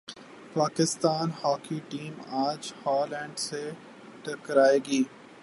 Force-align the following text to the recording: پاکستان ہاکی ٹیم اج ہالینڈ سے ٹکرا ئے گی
پاکستان 0.55 1.27
ہاکی 1.43 1.79
ٹیم 1.89 2.13
اج 2.45 2.61
ہالینڈ 2.81 3.35
سے 3.39 3.63
ٹکرا 4.23 4.65
ئے 4.71 4.79
گی 4.87 5.01